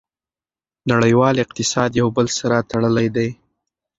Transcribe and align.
نړیوال 0.91 1.35
اقتصاد 1.45 1.89
یو 2.01 2.07
بل 2.15 2.27
سره 2.39 2.57
تړلی 2.69 3.07
دی. 3.15 3.29